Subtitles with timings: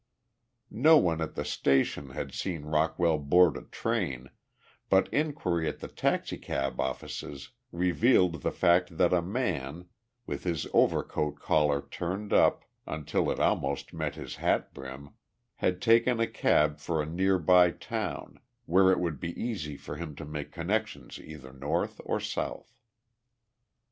[0.73, 4.31] No one at the station had seen Rockwell board a train,
[4.89, 9.89] but inquiry at the taxicab offices revealed the fact that a man,
[10.25, 15.11] with his overcoat collar turned up until it almost met his hat brim,
[15.57, 19.97] had taken a cab for a near by town, where it would be easy for
[19.97, 22.81] him to make connections either north or south.